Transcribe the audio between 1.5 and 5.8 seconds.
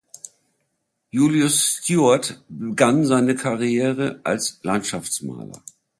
Stewart begann seine Karriere als Landschaftsmaler.